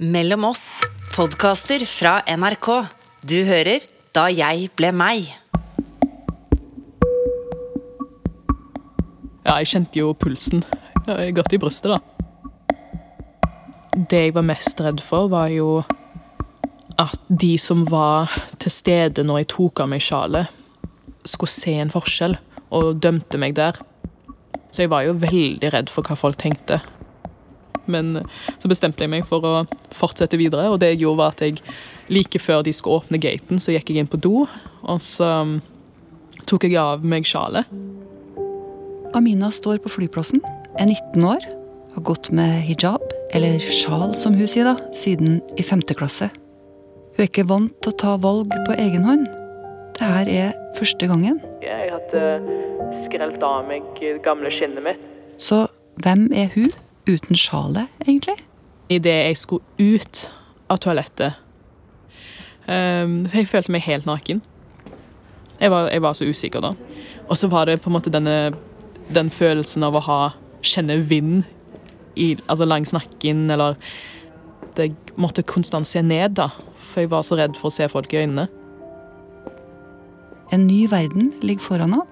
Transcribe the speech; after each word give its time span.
Mellom 0.00 0.44
oss, 0.48 0.80
podkaster 1.12 1.82
fra 1.84 2.22
NRK. 2.24 2.66
Du 3.20 3.34
hører 3.44 3.82
Da 4.16 4.30
jeg 4.32 4.70
ble 4.72 4.94
meg. 4.96 5.26
Ja, 9.44 9.58
jeg 9.58 9.68
kjente 9.68 10.00
jo 10.00 10.14
pulsen 10.16 10.64
godt 11.04 11.52
i 11.52 11.60
brystet, 11.60 11.92
da. 11.92 11.98
Det 14.08 14.22
jeg 14.22 14.34
var 14.38 14.46
mest 14.48 14.80
redd 14.80 15.02
for, 15.04 15.28
var 15.28 15.52
jo 15.52 15.82
at 16.96 17.20
de 17.28 17.58
som 17.60 17.84
var 17.84 18.32
til 18.56 18.72
stede 18.72 19.26
når 19.28 19.42
jeg 19.42 19.50
tok 19.52 19.82
av 19.84 19.90
meg 19.92 20.00
sjalet, 20.00 20.48
skulle 21.28 21.52
se 21.52 21.76
en 21.76 21.92
forskjell 21.92 22.38
og 22.72 23.04
dømte 23.04 23.36
meg 23.36 23.52
der. 23.60 23.76
Så 24.72 24.86
jeg 24.86 24.94
var 24.94 25.04
jo 25.04 25.18
veldig 25.20 25.74
redd 25.76 25.92
for 25.92 26.08
hva 26.08 26.16
folk 26.16 26.40
tenkte. 26.40 26.80
Men 27.90 28.22
så 28.58 28.70
bestemte 28.70 29.04
jeg 29.04 29.12
meg 29.12 29.26
for 29.28 29.44
å 29.46 29.54
fortsette 29.94 30.38
videre, 30.40 30.68
og 30.70 30.80
det 30.82 30.94
jeg 30.94 31.04
gjorde 31.04 31.22
var 31.22 31.34
at 31.34 31.44
jeg 31.44 31.60
like 32.10 32.40
før 32.42 32.64
de 32.66 32.74
skulle 32.74 33.02
åpne 33.02 33.20
gaten, 33.22 33.60
så 33.62 33.74
gikk 33.74 33.92
jeg 33.92 34.02
inn 34.02 34.10
på 34.10 34.20
do, 34.20 34.44
og 34.82 35.00
så 35.02 35.30
um, 35.44 35.56
tok 36.48 36.66
jeg 36.66 36.78
av 36.80 37.06
meg 37.06 37.28
sjalet. 37.28 37.68
Amina 39.14 39.50
står 39.54 39.80
på 39.82 39.90
flyplassen, 39.90 40.42
er 40.78 40.86
19 40.86 41.26
år, 41.26 41.46
har 41.94 42.06
gått 42.06 42.30
med 42.34 42.60
hijab, 42.66 43.02
eller 43.34 43.58
sjal 43.62 44.14
som 44.18 44.36
hun 44.38 44.50
sier 44.50 44.68
da, 44.68 44.76
siden 44.94 45.40
i 45.58 45.66
femte 45.66 45.96
klasse. 45.98 46.30
Hun 47.16 47.24
er 47.24 47.30
ikke 47.30 47.48
vant 47.50 47.74
til 47.82 47.92
å 47.92 47.98
ta 48.00 48.16
valg 48.22 48.54
på 48.66 48.76
egen 48.78 49.06
hånd. 49.06 49.26
her 50.00 50.28
er 50.28 50.52
første 50.78 51.06
gangen. 51.06 51.40
Jeg 51.60 51.90
hadde 51.92 52.22
skrelt 53.04 53.42
av 53.42 53.66
meg 53.68 53.82
det 54.00 54.22
gamle 54.24 54.48
skinnet 54.48 54.82
mitt. 54.86 55.02
Så 55.36 55.66
hvem 56.00 56.30
er 56.32 56.48
hun 56.54 56.70
uten 57.10 57.38
sjalet, 57.38 57.90
egentlig? 58.06 58.38
Idet 58.90 59.16
jeg 59.28 59.38
skulle 59.38 59.64
ut 59.78 60.24
av 60.70 60.80
toalettet 60.82 61.36
um, 62.66 63.20
Jeg 63.30 63.48
følte 63.50 63.74
meg 63.74 63.84
helt 63.86 64.08
naken. 64.08 64.42
Jeg 65.60 65.70
var, 65.70 65.90
jeg 65.92 66.02
var, 66.02 66.16
så 66.16 66.26
usikker 66.26 66.64
da. 66.64 66.72
Og 67.28 67.36
så 67.36 67.50
var 67.52 67.68
det 67.68 67.80
på 67.82 67.90
en 67.90 67.96
måte 67.98 68.12
denne 68.12 68.52
den 69.10 69.30
følelsen 69.34 69.84
av 69.84 69.98
å 69.98 70.04
ha 70.06 70.20
kjenne 70.62 71.00
vind 71.08 71.42
i, 72.14 72.36
altså 72.46 72.68
langs 72.68 72.94
nakken, 72.96 73.48
eller 73.50 73.76
Jeg 74.78 74.94
måtte 75.18 75.42
konstant 75.42 75.84
se 75.88 76.00
ned, 76.00 76.36
da, 76.38 76.46
for 76.78 77.02
jeg 77.02 77.10
var 77.10 77.24
så 77.26 77.36
redd 77.36 77.56
for 77.58 77.68
å 77.68 77.74
se 77.74 77.88
folk 77.90 78.12
i 78.14 78.20
øynene. 78.22 78.46
En 80.54 80.66
ny 80.68 80.84
verden 80.88 81.32
ligger 81.42 81.64
foran 81.64 81.92
henne, 81.92 82.06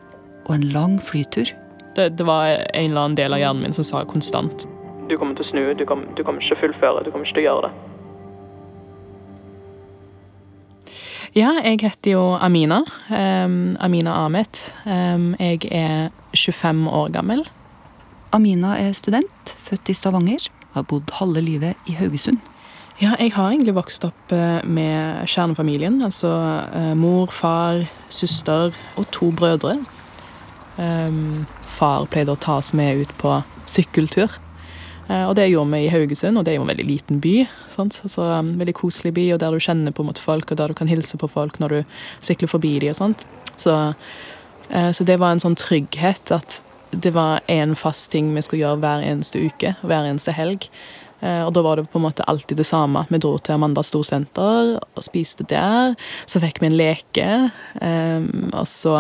og 0.49 0.55
en 0.57 0.67
lang 0.75 0.97
flytur. 1.01 1.53
Det, 1.97 2.11
det, 2.19 2.27
var 2.27 2.51
en 2.51 2.91
eller 2.91 3.01
annen 3.01 3.17
del 3.17 3.37
av 3.37 3.41
hjernen 3.41 3.63
min 3.63 3.77
som 3.77 3.87
sa 3.87 4.03
konstant 4.11 4.67
Du 5.09 5.17
kommer 5.17 5.37
til 5.39 5.47
å 5.47 5.49
snu, 5.49 5.63
du 5.73 5.85
kommer, 5.89 6.11
du 6.17 6.25
kommer 6.25 6.43
ikke 6.43 6.53
til 6.53 6.59
å 6.59 6.63
fullføre, 6.67 7.05
du 7.07 7.13
kommer 7.13 7.29
ikke 7.29 7.39
til 7.39 7.47
å 7.47 7.49
gjøre 7.49 7.69
det. 7.69 7.77
Ja, 11.37 11.53
jeg 11.63 11.81
heter 11.85 12.13
jo 12.15 12.23
Amina. 12.41 12.83
Um, 13.13 13.77
Amina 13.81 14.15
Ahmed. 14.25 14.61
Um, 14.85 15.35
jeg 15.39 15.69
er 15.71 16.09
25 16.35 16.89
år 16.89 17.13
gammel. 17.13 17.45
Amina 18.33 18.75
er 18.81 18.93
student, 18.97 19.57
født 19.69 19.89
i 19.89 19.97
Stavanger. 19.97 20.49
Har 20.75 20.85
bodd 20.89 21.13
halve 21.21 21.41
livet 21.45 21.89
i 21.89 21.97
Haugesund. 21.97 22.41
Ja, 22.99 23.13
jeg 23.21 23.33
har 23.37 23.53
egentlig 23.53 23.77
vokst 23.77 24.03
opp 24.09 24.33
eh, 24.35 24.59
med 24.67 25.29
kjernefamilien. 25.31 26.01
Altså 26.03 26.33
uh, 26.75 26.97
mor, 26.99 27.31
far, 27.31 27.85
søster 28.11 28.75
og 28.99 29.07
to 29.15 29.31
brødre. 29.31 29.77
Um, 30.79 31.47
far 31.63 32.09
pleide 32.11 32.35
å 32.35 32.41
ta 32.41 32.59
oss 32.59 32.73
med 32.75 33.05
ut 33.05 33.15
på 33.21 33.37
sykkeltur. 33.71 34.35
Uh, 35.09 35.25
og 35.31 35.35
det 35.39 35.49
gjorde 35.49 35.73
vi 35.73 35.87
i 35.87 35.93
Haugesund, 35.93 36.37
og 36.37 36.45
det 36.45 36.53
er 36.53 36.59
jo 36.59 36.67
en 36.67 36.73
veldig 36.73 36.85
liten 36.85 37.21
by. 37.25 37.35
Sant? 37.73 37.97
Så, 38.05 38.23
um, 38.23 38.53
veldig 38.61 38.77
koselig 38.77 39.15
by, 39.17 39.25
og 39.35 39.41
der 39.41 39.55
du 39.55 39.65
kjenner 39.65 39.95
på 39.95 40.05
en 40.05 40.11
måte 40.11 40.25
folk, 40.25 40.51
og 40.53 40.61
der 40.61 40.69
du 40.69 40.77
kan 40.77 40.91
hilse 40.91 41.17
på 41.21 41.31
folk 41.33 41.57
når 41.63 41.75
du 41.75 41.79
sykler 42.21 42.51
forbi 42.51 42.75
dem 42.83 42.93
og 42.93 42.99
sånt. 43.01 43.25
Så, 43.57 43.75
uh, 44.69 44.91
så 44.93 45.09
det 45.09 45.17
var 45.23 45.33
en 45.33 45.41
sånn 45.43 45.57
trygghet 45.57 46.35
at 46.37 46.61
det 46.93 47.13
var 47.17 47.41
én 47.53 47.75
fast 47.77 48.11
ting 48.13 48.31
vi 48.35 48.45
skulle 48.45 48.67
gjøre 48.67 48.81
hver 48.85 49.05
eneste 49.05 49.41
uke, 49.45 49.75
hver 49.81 50.09
eneste 50.09 50.33
helg. 50.37 50.69
Eh, 51.21 51.43
og 51.43 51.51
da 51.53 51.61
var 51.67 51.77
det 51.77 51.91
på 51.93 51.99
en 51.99 52.05
måte 52.07 52.25
alltid 52.31 52.57
det 52.57 52.65
samme. 52.65 53.03
Vi 53.11 53.21
dro 53.21 53.35
til 53.43 53.59
Amanda 53.59 53.83
Storsenter 53.85 54.79
og 54.79 55.05
spiste 55.05 55.45
der. 55.51 55.99
Så 56.25 56.41
fikk 56.41 56.63
vi 56.63 56.71
en 56.71 56.79
leke, 56.79 57.29
og 58.55 58.65
så 58.71 58.95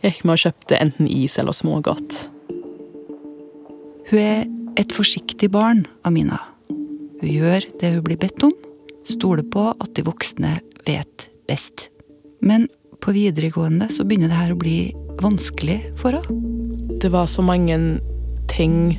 gikk 0.00 0.22
vi 0.22 0.32
og 0.32 0.42
kjøpte 0.46 0.78
enten 0.80 1.10
is 1.10 1.36
eller 1.42 1.52
smågodt. 1.52 2.22
Hun 4.10 4.22
er 4.22 4.59
et 4.80 4.96
forsiktig 4.96 5.50
barn, 5.52 5.84
Amina. 6.08 6.40
Hun 7.20 7.28
gjør 7.28 7.66
det 7.80 7.94
hun 7.94 8.04
blir 8.06 8.20
bedt 8.20 8.42
om, 8.46 8.54
stoler 9.08 9.44
på 9.52 9.70
at 9.76 9.92
de 9.96 10.06
voksne 10.06 10.56
vet 10.88 11.28
best. 11.50 11.90
Men 12.40 12.68
på 13.00 13.12
videregående 13.16 13.90
så 13.92 14.06
begynner 14.08 14.32
det 14.32 14.40
her 14.40 14.54
å 14.54 14.60
bli 14.60 14.78
vanskelig 15.20 15.82
for 16.00 16.16
henne 16.16 16.50
det 17.00 17.08
var 17.08 17.26
så 17.26 17.42
mange 17.42 18.00
ting 18.48 18.98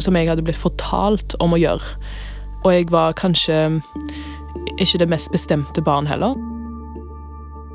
som 0.00 0.16
jeg 0.16 0.28
hadde 0.28 0.42
blitt 0.44 0.58
fortalt 0.58 1.36
om 1.40 1.54
å 1.54 1.60
gjøre. 1.60 1.98
Og 2.64 2.72
jeg 2.74 2.88
var 2.90 3.14
kanskje 3.18 3.78
ikke 4.82 5.00
det 5.02 5.10
mest 5.12 5.30
bestemte 5.32 5.84
barn 5.84 6.08
heller. 6.10 6.34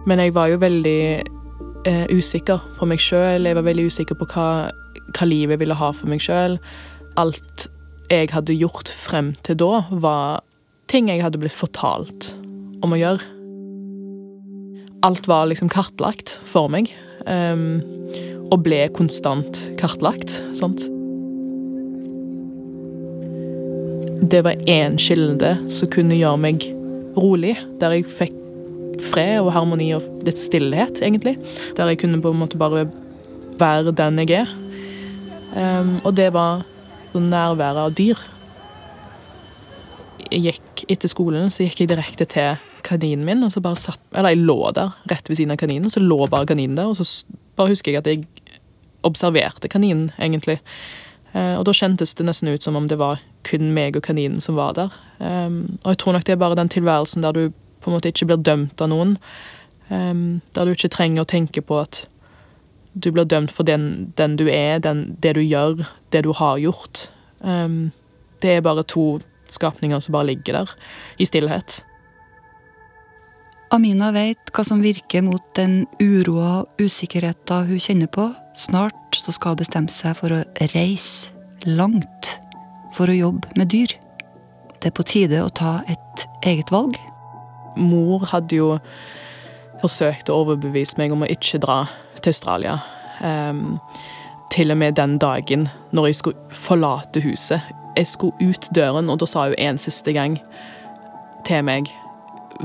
Men 0.09 0.19
jeg 0.19 0.35
var 0.35 0.51
jo 0.51 0.59
veldig 0.61 1.03
eh, 1.87 2.05
usikker 2.11 2.59
på 2.79 2.89
meg 2.89 2.99
sjøl. 2.99 3.47
Jeg 3.47 3.57
var 3.57 3.67
veldig 3.67 3.87
usikker 3.87 4.17
på 4.19 4.27
hva, 4.33 4.47
hva 5.15 5.29
livet 5.29 5.61
ville 5.61 5.77
ha 5.77 5.91
for 5.95 6.11
meg 6.11 6.23
sjøl. 6.25 6.57
Alt 7.19 7.67
jeg 8.11 8.31
hadde 8.31 8.55
gjort 8.55 8.91
frem 8.91 9.33
til 9.45 9.57
da, 9.59 9.83
var 9.91 10.41
ting 10.91 11.07
jeg 11.11 11.23
hadde 11.23 11.39
blitt 11.39 11.55
fortalt 11.55 12.33
om 12.83 12.95
å 12.95 12.99
gjøre. 12.99 13.23
Alt 15.07 15.27
var 15.29 15.47
liksom 15.49 15.71
kartlagt 15.71 16.35
for 16.45 16.71
meg. 16.71 16.91
Um, 17.25 17.81
og 18.51 18.65
ble 18.65 18.83
konstant 18.95 19.57
kartlagt. 19.79 20.41
sant? 20.57 20.83
Det 24.21 24.43
var 24.45 24.59
én 24.69 24.99
kilde 25.01 25.55
som 25.71 25.89
kunne 25.91 26.17
gjøre 26.19 26.41
meg 26.43 26.67
rolig, 27.17 27.55
der 27.81 27.95
jeg 27.95 28.09
fikk 28.11 28.37
fred 29.01 29.39
og 29.41 29.53
harmoni 29.55 29.89
og 29.95 30.05
litt 30.27 30.39
stillhet, 30.39 31.01
egentlig. 31.01 31.37
Der 31.77 31.89
jeg 31.89 32.03
kunne 32.03 32.21
på 32.21 32.33
en 32.33 32.43
måte 32.43 32.59
bare 32.59 32.85
være 33.61 33.95
den 33.97 34.21
jeg 34.21 34.43
er. 34.43 34.51
Um, 35.55 35.97
og 36.05 36.13
det 36.19 36.29
var 36.35 36.61
nærværet 37.19 37.81
av 37.81 37.95
dyr. 37.97 38.19
Jeg 40.31 40.43
gikk 40.47 40.67
Etter 40.89 41.11
skolen 41.11 41.51
så 41.53 41.65
gikk 41.65 41.83
jeg 41.83 41.91
direkte 41.91 42.25
til 42.25 42.55
kaninen 42.87 43.25
min. 43.25 43.43
og 43.43 43.51
så 43.51 43.61
bare 43.61 43.75
satt, 43.75 43.99
Eller 44.15 44.29
jeg 44.29 44.45
lå 44.45 44.71
der 44.73 44.91
rett 45.09 45.29
ved 45.29 45.37
siden 45.37 45.51
av 45.51 45.57
kaninen, 45.57 45.85
og 45.85 45.91
så 45.91 45.99
lå 45.99 46.27
bare 46.27 46.45
kaninen 46.45 46.75
der. 46.75 46.87
Og 46.87 46.95
så 46.95 47.25
bare 47.55 47.69
husker 47.69 47.91
jeg 47.91 47.99
at 47.99 48.07
jeg 48.07 48.25
observerte 49.03 49.67
kaninen, 49.67 50.11
egentlig. 50.19 50.59
Eh, 51.33 51.55
og 51.55 51.65
da 51.65 51.73
kjentes 51.73 52.13
det 52.17 52.25
nesten 52.25 52.51
ut 52.51 52.63
som 52.63 52.75
om 52.75 52.87
det 52.87 52.97
var 52.99 53.21
kun 53.47 53.73
meg 53.73 53.95
og 53.95 54.03
kaninen 54.03 54.41
som 54.43 54.57
var 54.59 54.75
der. 54.77 54.93
Um, 55.19 55.77
og 55.83 55.93
jeg 55.93 56.01
tror 56.01 56.13
nok 56.13 56.25
det 56.27 56.33
er 56.35 56.41
bare 56.41 56.57
den 56.59 56.69
tilværelsen 56.69 57.23
der 57.23 57.31
du 57.31 57.43
på 57.81 57.89
en 57.89 57.95
måte 57.95 58.11
ikke 58.11 58.27
blir 58.29 58.41
dømt 58.41 58.81
av 58.81 58.91
noen. 58.91 59.15
Um, 59.89 60.41
der 60.55 60.65
du 60.65 60.75
ikke 60.75 60.91
trenger 60.91 61.23
å 61.23 61.29
tenke 61.29 61.63
på 61.65 61.79
at 61.81 62.05
du 62.93 63.11
blir 63.11 63.25
dømt 63.25 63.51
for 63.51 63.67
den, 63.67 64.11
den 64.17 64.35
du 64.39 64.47
er, 64.51 64.79
den, 64.83 65.15
det 65.23 65.35
du 65.37 65.41
gjør, 65.41 65.85
det 66.11 66.23
du 66.25 66.33
har 66.35 66.59
gjort. 66.59 67.11
Um, 67.39 67.91
det 68.41 68.57
er 68.57 68.65
bare 68.65 68.83
to 68.83 69.21
skapninger 69.51 69.99
som 69.99 70.15
bare 70.15 70.31
ligger 70.31 70.61
der, 70.61 70.75
i 71.19 71.25
stillhet. 71.27 71.81
Amina 73.71 74.09
vet 74.11 74.51
hva 74.51 74.65
som 74.67 74.81
virker 74.83 75.23
mot 75.23 75.43
den 75.55 75.85
uroa 76.01 76.63
og 76.63 76.81
usikkerheten 76.83 77.69
hun 77.69 77.79
kjenner 77.79 78.09
på. 78.11 78.27
Snart 78.57 79.15
så 79.15 79.31
skal 79.31 79.55
hun 79.55 79.61
bestemme 79.61 79.91
seg 79.91 80.17
for 80.19 80.35
å 80.35 80.41
reise 80.73 81.31
langt 81.63 82.33
for 82.95 83.07
å 83.07 83.15
jobbe 83.15 83.47
med 83.55 83.71
dyr. 83.71 83.93
Det 84.81 84.89
er 84.89 84.97
på 84.97 85.07
tide 85.07 85.39
å 85.39 85.53
ta 85.55 85.79
et 85.87 86.25
eget 86.43 86.71
valg. 86.73 86.97
Mor 87.79 88.25
hadde 88.33 88.59
jo 88.59 88.73
forsøkt 89.79 90.29
å 90.29 90.41
overbevise 90.43 90.99
meg 90.99 91.15
om 91.15 91.23
å 91.23 91.31
ikke 91.31 91.61
dra 91.63 91.85
til 92.23 92.33
Australia. 92.33 92.77
Um, 93.21 93.79
til 94.51 94.71
og 94.71 94.77
med 94.77 94.97
den 94.99 95.17
dagen 95.21 95.67
når 95.91 96.09
jeg 96.09 96.15
skulle 96.15 96.37
forlate 96.49 97.23
huset. 97.23 97.61
Jeg 97.95 98.07
skulle 98.07 98.49
ut 98.49 98.69
døren, 98.75 99.09
og 99.09 99.19
da 99.19 99.27
sa 99.27 99.47
hun 99.47 99.57
en 99.57 99.77
siste 99.77 100.13
gang 100.13 100.39
til 101.47 101.65
meg 101.67 101.91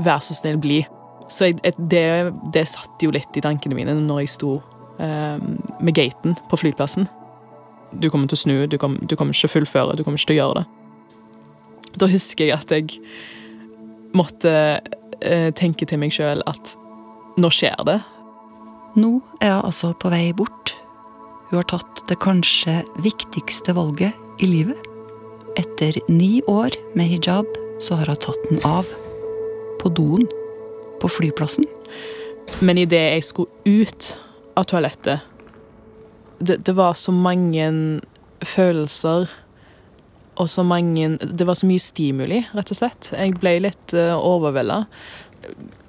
Vær 0.03 0.19
så 0.21 0.35
snill, 0.35 0.59
bli. 0.61 0.83
Så 1.31 1.47
jeg, 1.47 1.73
det, 1.89 2.33
det 2.53 2.67
satt 2.69 3.01
jo 3.01 3.09
litt 3.09 3.33
i 3.39 3.41
tankene 3.41 3.73
mine 3.73 3.95
når 3.97 4.19
jeg 4.19 4.33
sto 4.35 4.51
um, 4.99 5.55
med 5.81 5.95
gaten 5.97 6.35
på 6.51 6.59
flyplassen. 6.61 7.07
Du 7.97 8.09
kommer 8.13 8.29
til 8.29 8.37
å 8.37 8.41
snu, 8.43 8.55
du, 8.69 8.77
kom, 8.77 8.99
du 9.01 9.15
kommer 9.17 9.33
ikke 9.33 9.47
til 9.47 9.49
å 9.49 9.53
fullføre, 9.55 9.95
du 9.97 10.03
kommer 10.05 10.21
ikke 10.21 10.29
til 10.29 10.37
å 10.37 10.41
gjøre 10.41 10.59
det. 10.59 10.65
Da 11.97 12.11
husker 12.11 12.45
jeg 12.45 12.59
at 12.59 12.75
jeg 12.75 12.99
måtte 14.13 14.53
uh, 14.77 15.49
tenke 15.57 15.87
til 15.89 16.03
meg 16.03 16.13
sjøl 16.13 16.45
at 16.45 16.75
nå 17.41 17.49
skjer 17.53 17.87
det. 17.89 17.97
Nå 18.97 19.19
er 19.41 19.53
hun 19.53 19.67
altså 19.69 19.93
på 20.01 20.09
vei 20.09 20.31
bort. 20.33 20.73
Hun 21.49 21.59
har 21.59 21.67
tatt 21.69 22.03
det 22.09 22.17
kanskje 22.23 22.79
viktigste 23.05 23.75
valget 23.77 24.17
i 24.41 24.49
livet. 24.49 24.79
Etter 25.57 25.97
ni 26.09 26.41
år 26.49 26.73
med 26.97 27.11
hijab, 27.11 27.47
så 27.79 27.99
har 27.99 28.09
hun 28.09 28.21
tatt 28.25 28.49
den 28.49 28.61
av. 28.65 28.89
På 29.81 29.93
doen. 29.93 30.25
På 31.01 31.09
flyplassen. 31.13 31.67
Men 32.59 32.81
idet 32.81 33.03
jeg 33.13 33.27
skulle 33.27 33.77
ut 33.83 34.15
av 34.57 34.65
toalettet 34.65 35.21
det, 36.39 36.57
det 36.65 36.73
var 36.77 36.93
så 36.93 37.11
mange 37.13 37.67
følelser 38.45 39.29
og 40.37 40.49
så 40.49 40.61
mange 40.61 41.15
Det 41.17 41.45
var 41.49 41.57
så 41.57 41.65
mye 41.65 41.81
stimuli, 41.81 42.43
rett 42.53 42.69
og 42.69 42.77
slett. 42.77 43.09
Jeg 43.09 43.39
ble 43.41 43.55
litt 43.65 43.93
uh, 43.97 44.13
overvelda. 44.21 44.83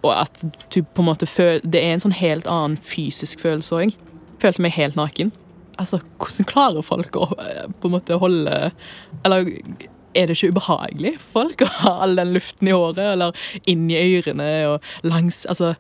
Og 0.02 0.12
at 0.14 0.44
du 0.74 0.80
på 0.82 1.02
en 1.02 1.08
måte 1.08 1.26
føler 1.26 1.64
Det 1.64 1.80
er 1.82 1.96
en 1.96 2.02
sånn 2.04 2.16
helt 2.16 2.46
annen 2.50 2.78
fysisk 2.78 3.42
følelse 3.42 3.82
òg. 3.82 3.94
Følte 4.42 4.62
meg 4.62 4.76
helt 4.78 4.98
naken. 4.98 5.32
Altså, 5.78 6.00
hvordan 6.18 6.48
klarer 6.50 6.86
folk 6.86 7.16
å 7.18 7.28
eh, 7.38 7.68
på 7.78 7.88
en 7.88 7.94
måte 7.98 8.18
holde 8.18 8.72
Eller 9.26 9.52
er 10.16 10.26
det 10.26 10.34
ikke 10.38 10.54
ubehagelig 10.56 11.12
for 11.20 11.46
folk 11.46 11.62
å 11.62 11.68
ha 11.82 11.92
all 12.06 12.16
den 12.18 12.32
luften 12.34 12.70
i 12.70 12.74
håret, 12.74 13.12
eller 13.12 13.36
inn 13.70 13.84
i 13.92 13.98
ørene 14.18 14.48
og 14.70 14.88
langs 15.06 15.44
Altså, 15.46 15.74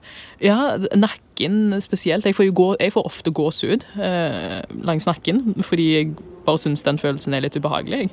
ja, 0.44 0.76
nakken 0.94 1.72
spesielt. 1.82 2.28
Jeg 2.28 2.36
får, 2.36 2.52
gå, 2.54 2.68
jeg 2.78 2.94
får 2.94 3.08
ofte 3.08 3.34
gåsehud 3.34 3.88
eh, 4.04 4.60
langs 4.86 5.08
nakken 5.08 5.42
fordi 5.64 5.88
jeg 5.96 6.12
bare 6.46 6.60
syns 6.60 6.84
den 6.86 7.00
følelsen 7.00 7.34
er 7.34 7.46
litt 7.46 7.58
ubehagelig. 7.58 8.08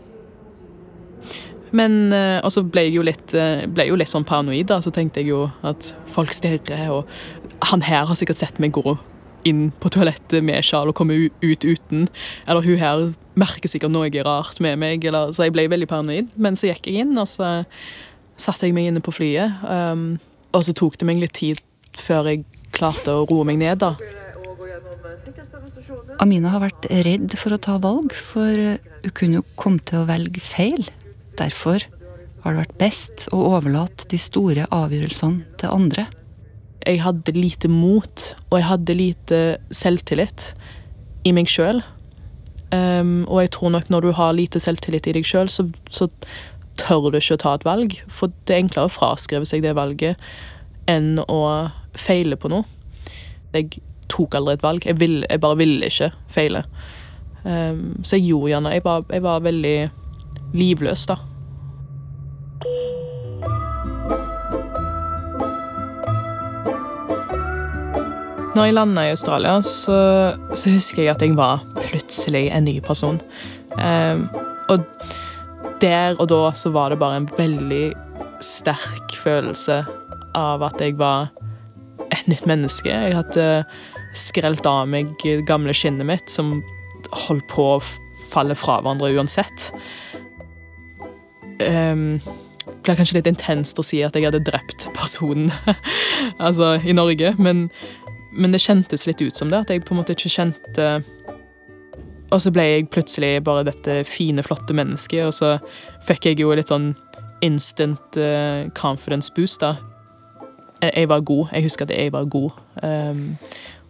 Men 1.75 2.13
eh, 2.16 2.39
Og 2.45 2.54
så 2.54 2.63
ble 2.63 2.88
jeg 2.88 2.95
jo 2.98 3.04
litt, 3.06 3.33
eh, 3.36 3.66
ble 3.68 3.89
jo 3.89 3.98
litt 4.00 4.12
sånn 4.12 4.27
paranoid, 4.27 4.69
da. 4.72 4.80
Så 4.83 4.94
tenkte 4.95 5.22
jeg 5.22 5.33
jo 5.33 5.45
at 5.66 5.92
folk 6.10 6.33
stirrer, 6.36 6.88
og 6.94 7.68
han 7.72 7.83
her 7.86 8.07
har 8.07 8.18
sikkert 8.18 8.39
sett 8.39 8.62
meg 8.63 8.75
gå 8.75 8.95
inn 9.45 9.69
på 9.81 9.92
toalettet 9.94 10.42
med 10.44 10.66
sjal 10.66 10.89
og 10.89 10.98
komme 10.98 11.18
ut 11.30 11.66
uten. 11.66 12.07
Eller 12.48 12.66
hun 12.66 12.81
her 12.81 13.04
merker 13.38 13.69
sikkert 13.69 13.94
noe 13.94 14.10
rart 14.25 14.60
med 14.63 14.80
meg. 14.81 15.06
Eller, 15.06 15.31
så 15.36 15.45
jeg 15.45 15.56
ble 15.56 15.68
veldig 15.69 15.89
paranoid. 15.92 16.31
Men 16.36 16.57
så 16.57 16.72
gikk 16.72 16.89
jeg 16.89 17.06
inn, 17.06 17.13
og 17.22 17.30
så 17.30 17.51
satte 18.42 18.68
jeg 18.68 18.75
meg 18.75 18.89
inne 18.89 19.04
på 19.06 19.13
flyet. 19.13 19.62
Um, 19.63 20.18
og 20.56 20.66
så 20.66 20.74
tok 20.75 20.98
det 21.00 21.07
meg 21.07 21.22
litt 21.22 21.38
tid 21.38 21.62
før 21.95 22.31
jeg 22.31 22.45
klarte 22.75 23.13
å 23.13 23.25
roe 23.30 23.45
meg 23.48 23.62
ned, 23.62 23.83
da. 23.83 23.94
Amina 26.24 26.51
har 26.54 26.63
vært 26.63 26.88
redd 27.06 27.36
for 27.38 27.56
å 27.56 27.62
ta 27.62 27.77
valg, 27.83 28.13
for 28.16 28.51
hun 28.56 29.16
kunne 29.16 29.42
jo 29.42 29.48
komme 29.60 29.83
til 29.86 30.01
å 30.01 30.07
velge 30.10 30.42
feil. 30.44 30.88
Derfor 31.40 31.86
har 32.44 32.54
det 32.54 32.62
vært 32.62 32.78
best 32.80 33.26
å 33.34 33.42
overlate 33.56 34.08
de 34.12 34.20
store 34.22 34.68
avgjørelsene 34.74 35.58
til 35.62 35.74
andre 35.74 36.06
jeg 36.86 37.02
hadde 37.02 37.34
lite 37.36 37.70
mot, 37.72 38.26
og 38.50 38.60
jeg 38.60 38.68
hadde 38.68 38.98
lite 38.98 39.40
selvtillit 39.74 40.52
i 41.26 41.34
meg 41.36 41.50
sjøl. 41.50 41.82
Um, 42.70 42.78
ehm, 42.78 43.16
og 43.26 43.42
jeg 43.42 43.54
tror 43.56 43.74
nok 43.74 43.90
når 43.94 44.06
du 44.06 44.12
har 44.18 44.36
lite 44.38 44.62
selvtillit 44.62 45.10
i 45.10 45.16
deg 45.18 45.26
sjøl, 45.28 45.50
så, 45.52 45.68
så, 45.90 46.10
tør 46.76 47.08
du 47.08 47.16
ikke 47.16 47.38
å 47.38 47.40
ta 47.40 47.54
et 47.56 47.66
valg. 47.66 47.94
For 48.12 48.34
det 48.44 48.52
er 48.52 48.66
enklere 48.66 48.90
å 48.90 48.92
fraskrive 48.92 49.48
seg 49.48 49.62
det 49.64 49.78
valget 49.78 50.20
enn 50.92 51.22
å 51.24 51.42
feile 51.96 52.36
på 52.36 52.52
noe. 52.52 52.68
Jeg 53.56 53.80
tok 54.12 54.36
aldri 54.36 54.58
et 54.58 54.66
valg. 54.66 54.84
Jeg, 54.84 55.00
ville, 55.00 55.24
jeg 55.24 55.42
bare 55.42 55.58
ville 55.62 55.88
ikke 55.88 56.12
feile. 56.28 56.66
Um, 57.46 57.96
så 58.04 58.20
jeg 58.20 58.28
gjorde 58.28 58.52
gjerne 58.52 58.74
jeg 58.76 58.84
var, 58.84 59.06
jeg 59.08 59.24
var 59.24 59.46
veldig 59.46 59.78
livløs, 60.54 61.06
da. 61.10 61.18
Når 68.56 68.70
jeg 68.70 68.76
landa 68.78 69.04
i 69.04 69.12
Australia, 69.12 69.58
så, 69.62 69.98
så, 70.56 70.72
husker 70.72 71.04
jeg 71.04 71.12
at 71.12 71.24
jeg 71.26 71.36
var 71.36 71.66
plutselig 71.76 72.48
en 72.56 72.64
ny 72.64 72.78
person. 72.80 73.20
Um, 73.76 74.30
og 74.72 74.86
der 75.82 76.16
og 76.22 76.30
da 76.32 76.54
så 76.56 76.72
var 76.72 76.94
det 76.94 77.02
bare 77.02 77.20
en 77.20 77.28
veldig 77.38 77.90
sterk 78.44 79.18
følelse 79.20 79.82
av 80.36 80.64
at 80.64 80.80
jeg 80.80 80.96
var 81.00 81.34
et 82.08 82.28
nytt 82.32 82.48
menneske. 82.48 82.90
Jeg 82.90 83.18
hadde 83.18 83.50
skrelt 84.16 84.66
av 84.70 84.88
meg 84.88 85.12
gamle 85.48 85.76
skinnet 85.76 86.08
mitt, 86.08 86.32
som 86.32 86.62
holdt 87.26 87.48
på 87.52 87.70
å 87.76 87.84
falle 88.32 88.56
fra 88.58 88.80
hverandre 88.80 89.12
uansett. 89.18 89.72
Um, 91.66 92.20
det 92.66 92.82
blir 92.86 92.98
kanskje 92.98 93.20
litt 93.20 93.30
intenst 93.30 93.78
å 93.78 93.86
si 93.86 94.00
at 94.06 94.16
jeg 94.18 94.26
hadde 94.26 94.42
drept 94.46 94.88
personen 94.98 95.52
altså, 96.46 96.76
i 96.82 96.94
Norge, 96.98 97.36
men 97.38 97.68
men 98.36 98.52
det 98.52 98.64
kjentes 98.64 99.06
litt 99.08 99.22
ut 99.24 99.38
som 99.38 99.52
det, 99.52 99.64
at 99.64 99.72
jeg 99.72 99.84
på 99.86 99.94
en 99.96 100.02
måte 100.02 100.16
ikke 100.16 100.32
kjente 100.34 100.88
Og 102.34 102.42
så 102.42 102.52
ble 102.52 102.66
jeg 102.68 102.90
plutselig 102.92 103.38
bare 103.46 103.64
dette 103.68 104.02
fine, 104.08 104.44
flotte 104.44 104.76
mennesket, 104.76 105.24
og 105.24 105.34
så 105.36 105.56
fikk 106.04 106.32
jeg 106.32 106.42
jo 106.42 106.52
litt 106.58 106.72
sånn 106.72 106.94
instant 107.46 108.18
uh, 108.18 108.66
confidence 108.76 109.32
boost, 109.36 109.62
da. 109.62 109.76
Jeg, 110.82 111.08
var 111.12 111.22
god. 111.22 111.52
Jeg 111.54 111.68
husker 111.68 111.86
at 111.86 111.94
jeg 111.94 112.12
var 112.16 112.26
god. 112.32 112.58
Um, 112.82 113.38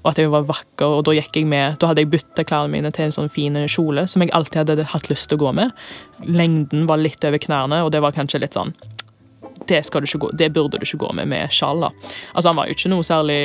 og 0.05 0.11
at 0.11 0.19
jeg 0.21 0.29
var 0.29 0.45
vakker, 0.45 0.85
og 0.85 1.05
da 1.07 1.15
gikk 1.17 1.39
jeg 1.39 1.47
med 1.49 1.79
Da 1.81 1.89
hadde 1.89 2.03
jeg 2.03 2.11
bytta 2.13 2.43
klærne 2.45 2.69
mine 2.69 2.91
til 2.93 3.07
en 3.07 3.15
sånn 3.15 3.31
fin 3.31 3.57
kjole 3.65 4.05
som 4.05 4.21
jeg 4.21 4.29
alltid 4.37 4.61
hadde 4.61 4.85
hatt 4.91 5.09
lyst 5.09 5.31
til 5.31 5.39
å 5.39 5.47
gå 5.47 5.53
med. 5.57 5.73
Lengden 6.29 6.85
var 6.85 7.01
litt 7.01 7.25
over 7.25 7.41
knærne, 7.41 7.81
og 7.81 7.89
det 7.95 8.03
var 8.05 8.13
kanskje 8.13 8.43
litt 8.43 8.53
sånn 8.53 8.75
det, 9.65 9.81
gå, 9.89 10.29
det 10.37 10.51
burde 10.53 10.77
du 10.77 10.85
ikke 10.85 11.01
gå 11.01 11.11
med 11.17 11.29
med 11.31 11.49
sjal. 11.53 11.81
da. 11.81 11.89
Altså, 12.33 12.51
Han 12.51 12.59
var 12.59 12.67
jo 12.69 12.75
ikke 12.77 12.91
noe 12.93 13.05
særlig 13.07 13.39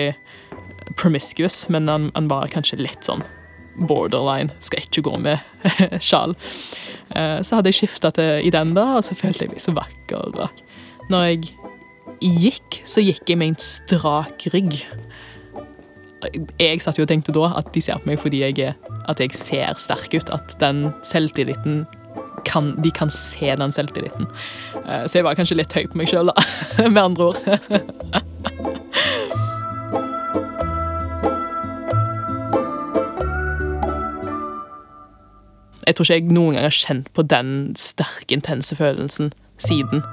promiscuous, 1.01 1.63
men 1.73 1.89
han, 1.89 2.11
han, 2.15 2.29
var 2.29 2.51
kanskje 2.53 2.81
litt 2.83 3.09
sånn 3.09 3.23
borderline. 3.89 4.53
Skal 4.61 4.85
ikke 4.85 5.07
gå 5.07 5.17
med 5.23 5.41
sjal. 6.11 6.37
Eh, 7.17 7.41
så 7.41 7.57
hadde 7.57 7.73
jeg 7.73 7.81
skifta 7.81 8.13
i 8.21 8.53
den, 8.53 8.75
da, 8.77 8.99
og 8.99 9.07
så 9.07 9.17
følte 9.17 9.47
jeg 9.47 9.55
meg 9.55 9.65
så 9.65 9.73
vakker. 9.77 10.51
Når 11.09 11.27
jeg 11.31 11.55
gikk, 12.21 12.83
så 12.85 13.01
gikk 13.01 13.25
jeg 13.31 13.41
med 13.41 13.55
en 13.55 13.63
strak 13.65 14.51
rygg. 14.53 14.83
Jeg 16.61 16.83
satt 16.85 16.99
jo 16.99 17.07
og 17.07 17.11
tenkte 17.11 17.33
da 17.33 17.53
at 17.61 17.71
de 17.75 17.81
ser 17.85 18.01
på 18.01 18.11
meg 18.11 18.21
fordi 18.21 18.43
jeg, 18.43 18.75
at 19.09 19.23
jeg 19.23 19.33
ser 19.37 19.79
sterk 19.81 20.13
ut. 20.15 20.33
At 20.35 20.57
den 20.61 20.91
selvtilliten 21.07 21.87
kan, 22.45 22.75
De 22.83 22.91
kan 22.91 23.11
se 23.11 23.55
den 23.57 23.73
selvtilliten. 23.73 24.27
Eh, 24.87 25.05
så 25.07 25.19
jeg 25.21 25.25
var 25.25 25.37
kanskje 25.39 25.61
litt 25.61 25.75
høy 25.77 25.87
på 25.91 26.01
meg 26.01 26.11
sjøl, 26.11 26.33
da. 26.33 26.45
Med 26.89 27.03
andre 27.03 27.31
ord. 27.31 27.39
Jeg 35.87 35.97
tror 35.97 36.07
ikke 36.07 36.15
jeg 36.21 36.35
noen 36.35 36.55
gang 36.55 36.69
har 36.69 36.77
kjent 36.77 37.09
på 37.17 37.25
den 37.27 37.75
sterke, 37.79 38.31
intense 38.37 38.77
følelsen 38.79 39.33
siden. 39.59 40.05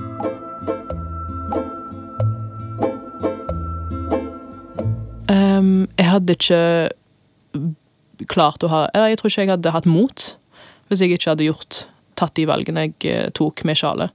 Hadde 6.18 6.36
ikke 6.38 6.62
klart 8.30 8.66
å 8.66 8.70
ha 8.72 8.80
Eller 8.94 9.12
jeg 9.12 9.20
tror 9.20 9.32
ikke 9.32 9.44
jeg 9.46 9.52
hadde 9.54 9.74
hatt 9.76 9.90
mot 9.90 10.28
hvis 10.88 11.02
jeg 11.04 11.18
ikke 11.18 11.34
hadde 11.34 11.48
gjort 11.50 11.82
tatt 12.18 12.34
de 12.40 12.46
valgene 12.50 12.86
jeg 12.88 13.10
eh, 13.12 13.26
tok 13.36 13.62
med 13.68 13.76
sjalet. 13.78 14.14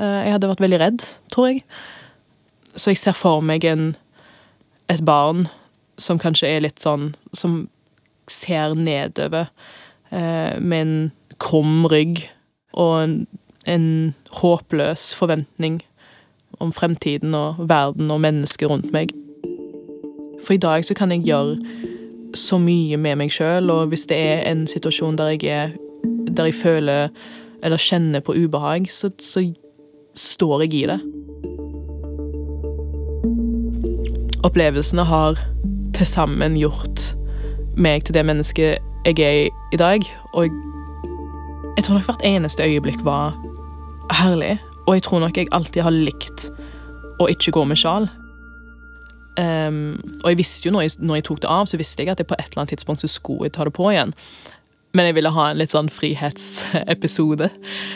Uh, 0.00 0.24
jeg 0.24 0.32
hadde 0.34 0.48
vært 0.48 0.62
veldig 0.64 0.78
redd, 0.80 1.04
tror 1.30 1.50
jeg. 1.50 1.60
Så 2.72 2.94
jeg 2.94 2.98
ser 3.02 3.14
for 3.14 3.44
meg 3.44 3.66
en, 3.68 3.92
et 4.90 5.02
barn 5.04 5.44
som 6.00 6.18
kanskje 6.18 6.48
er 6.48 6.64
litt 6.64 6.80
sånn 6.80 7.10
Som 7.36 7.66
ser 8.32 8.72
nedover 8.74 9.50
Eh, 10.12 10.60
med 10.60 10.80
en 10.80 11.10
krum 11.40 11.86
rygg 11.88 12.18
og 12.76 12.90
en, 13.00 13.14
en 13.64 13.86
håpløs 14.42 15.06
forventning 15.16 15.78
om 16.60 16.72
fremtiden 16.76 17.32
og 17.32 17.62
verden 17.70 18.12
og 18.12 18.20
mennesket 18.20 18.68
rundt 18.68 18.90
meg. 18.92 19.14
For 20.46 20.54
i 20.54 20.60
dag 20.62 20.84
så 20.84 20.94
kan 20.94 21.10
jeg 21.10 21.24
gjøre 21.26 21.56
så 22.34 22.58
mye 22.58 22.96
med 22.96 23.18
meg 23.20 23.32
sjøl, 23.32 23.70
og 23.70 23.92
hvis 23.92 24.06
det 24.10 24.18
er 24.18 24.44
en 24.50 24.66
situasjon 24.66 25.18
der 25.18 25.34
jeg 25.36 25.44
er 25.44 25.72
Der 26.32 26.44
jeg 26.44 26.54
føler 26.54 27.08
eller 27.62 27.76
kjenner 27.76 28.20
på 28.20 28.32
ubehag, 28.32 28.90
så, 28.90 29.10
så 29.20 29.52
står 30.16 30.62
jeg 30.62 30.74
i 30.74 30.86
det. 30.86 31.00
Opplevelsene 34.44 35.04
har 35.04 35.38
til 35.94 36.06
sammen 36.06 36.56
gjort 36.58 37.16
meg 37.76 38.02
til 38.04 38.14
det 38.14 38.24
mennesket 38.26 38.80
jeg 39.06 39.20
er 39.20 39.48
i 39.72 39.76
dag. 39.78 40.00
Og 40.34 40.48
jeg 41.76 41.84
tror 41.84 41.94
nok 41.94 42.08
hvert 42.08 42.26
eneste 42.26 42.64
øyeblikk 42.64 43.04
var 43.04 43.36
herlig. 44.10 44.58
Og 44.86 44.94
jeg 44.94 45.02
tror 45.02 45.20
nok 45.20 45.36
jeg 45.36 45.52
alltid 45.52 45.82
har 45.82 45.94
likt 45.94 46.48
å 47.20 47.28
ikke 47.30 47.54
gå 47.54 47.64
med 47.64 47.78
sjal. 47.78 48.08
Um, 49.32 49.96
og 50.20 50.32
jeg 50.32 50.42
visste 50.42 50.68
jo 50.68 50.74
når 50.74 50.84
jeg, 50.84 50.96
når 51.00 51.20
jeg, 51.20 51.24
tok 51.28 51.38
det 51.44 51.52
av, 51.52 51.68
så 51.70 51.78
visste 51.80 52.04
jeg 52.04 52.12
at 52.12 52.20
jeg 52.20 52.28
på 52.28 52.36
et 52.36 52.50
eller 52.50 52.62
annet 52.62 52.74
tidspunkt 52.74 53.00
så 53.00 53.08
skulle 53.08 53.48
jeg 53.48 53.54
ta 53.56 53.64
det 53.64 53.72
på 53.76 53.88
igjen. 53.92 54.12
Men 54.92 55.08
jeg 55.08 55.16
ville 55.16 55.32
ha 55.32 55.46
en 55.48 55.56
litt 55.60 55.72
sånn 55.72 55.88
frihetsepisode. 55.92 57.48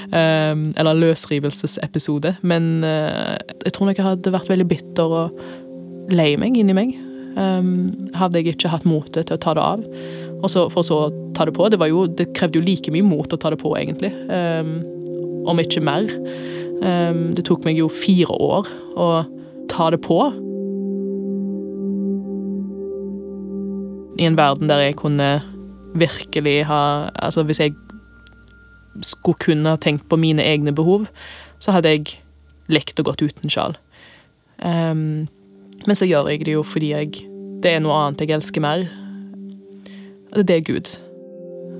Um, 0.08 0.70
eller 0.80 0.96
løsrivelsesepisode. 0.96 2.38
Men 2.40 2.78
uh, 2.86 3.36
jeg 3.66 3.74
tror 3.76 3.90
nok 3.90 4.00
jeg 4.00 4.06
hadde 4.06 4.32
vært 4.32 4.52
veldig 4.52 4.68
bitter 4.70 5.16
og 5.18 5.42
lei 6.12 6.32
meg 6.40 6.56
inni 6.56 6.76
meg. 6.76 6.94
Um, 7.36 7.84
hadde 8.16 8.40
jeg 8.40 8.56
ikke 8.56 8.72
hatt 8.72 8.88
motet 8.88 9.28
til 9.28 9.36
å 9.36 9.42
ta 9.44 9.52
det 9.58 9.66
av. 9.66 9.84
Og 10.40 10.48
så, 10.52 10.66
for 10.72 10.86
så 10.86 11.02
å 11.04 11.12
ta 11.36 11.44
det 11.44 11.56
på. 11.56 11.68
Det, 11.68 11.80
jo, 11.92 12.06
det, 12.08 12.30
krevde 12.36 12.62
jo 12.62 12.64
like 12.64 12.92
mye 12.94 13.04
mot 13.04 13.28
å 13.28 13.40
ta 13.40 13.52
det 13.52 13.60
på, 13.60 13.74
egentlig. 13.76 14.14
Um, 14.32 14.78
om 15.46 15.60
ikke 15.60 15.84
mer. 15.84 16.08
Det 16.76 17.44
tok 17.46 17.64
meg 17.64 17.78
jo 17.78 17.86
fire 17.88 18.34
år 18.34 18.66
å 19.00 19.06
ta 19.72 19.86
det 19.94 20.00
på. 20.04 20.18
I 24.18 24.28
en 24.28 24.38
verden 24.38 24.70
der 24.70 24.84
jeg 24.84 24.96
kunne 24.96 25.42
virkelig 25.96 26.64
ha 26.68 27.10
Altså 27.14 27.42
hvis 27.42 27.60
jeg 27.60 27.74
skulle 29.04 29.38
kunne 29.40 29.68
ha 29.68 29.76
tenkt 29.76 30.08
på 30.08 30.16
mine 30.16 30.42
egne 30.42 30.72
behov, 30.72 31.06
så 31.60 31.72
hadde 31.72 31.90
jeg 31.92 32.14
lekt 32.72 32.98
og 33.00 33.10
gått 33.10 33.22
uten 33.22 33.52
sjal. 33.52 33.76
Um, 34.56 35.28
men 35.84 35.98
så 35.98 36.08
gjør 36.08 36.30
jeg 36.32 36.46
det 36.46 36.54
jo 36.54 36.62
fordi 36.64 36.94
jeg 36.94 37.10
Det 37.62 37.72
er 37.72 37.82
noe 37.84 37.92
annet 37.92 38.20
jeg 38.24 38.32
elsker 38.36 38.60
mer. 38.60 38.86
Det 40.36 40.56
er 40.56 40.64
Gud. 40.64 40.88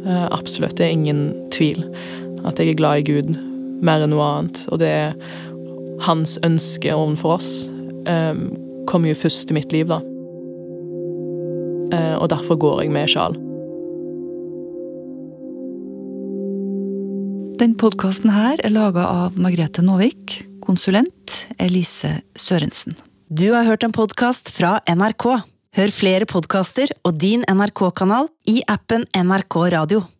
Uh, 0.04 0.26
absolutt. 0.32 0.76
Det 0.78 0.86
er 0.86 0.94
ingen 0.96 1.48
tvil. 1.52 1.84
At 2.44 2.58
jeg 2.58 2.72
er 2.72 2.80
glad 2.80 3.02
i 3.02 3.12
Gud 3.12 3.36
mer 3.84 4.04
enn 4.04 4.12
noe 4.12 4.24
annet. 4.24 4.62
Og 4.72 4.80
det 4.80 4.88
er 4.88 5.16
hans 6.06 6.38
ønske 6.44 6.94
overfor 6.94 7.36
oss. 7.36 7.68
Um, 8.08 8.48
kommer 8.88 9.12
jo 9.12 9.20
først 9.20 9.52
i 9.52 9.56
mitt 9.56 9.72
liv, 9.72 9.88
da. 9.92 10.00
Uh, 11.92 12.16
og 12.20 12.30
derfor 12.32 12.58
går 12.60 12.82
jeg 12.84 12.94
med 12.94 13.10
sjal. 13.12 13.36
Den 17.56 17.72
podkasten 17.80 18.32
her 18.34 18.60
er 18.60 18.74
laga 18.74 19.06
av 19.08 19.36
Margrethe 19.40 19.84
Nåvik, 19.84 20.42
konsulent 20.64 21.38
Elise 21.62 22.18
Sørensen. 22.36 22.98
Du 23.26 23.48
har 23.54 23.66
hørt 23.66 23.86
en 23.86 23.94
podkast 23.96 24.52
fra 24.54 24.76
NRK. 24.86 25.26
Hør 25.76 25.92
flere 25.92 26.28
podkaster 26.30 26.92
og 27.04 27.18
din 27.20 27.42
NRK-kanal 27.48 28.30
i 28.48 28.60
appen 28.70 29.02
NRK 29.12 29.56
Radio. 29.74 30.06